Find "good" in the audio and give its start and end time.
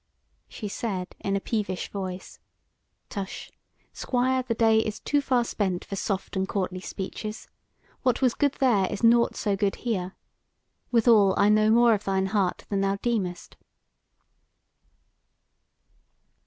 8.33-8.53, 9.55-9.75